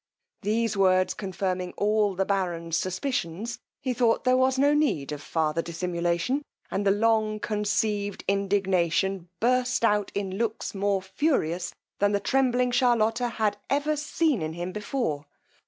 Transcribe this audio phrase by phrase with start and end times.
[0.41, 5.61] These words confirming all the baron's suspicions, he thought there was no need of farther
[5.61, 12.71] dissimulation, and the long conceived indignation burst out in looks more furious than the trembling
[12.71, 15.27] Charlotta had ever seen in him before.